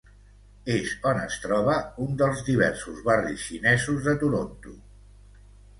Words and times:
És 0.75 0.93
on 1.09 1.19
es 1.25 1.35
troba 1.43 1.75
un 2.07 2.17
dels 2.23 2.41
diversos 2.49 3.05
barris 3.11 3.45
xinesos 3.51 4.05
de 4.11 4.19
Toronto. 4.27 4.77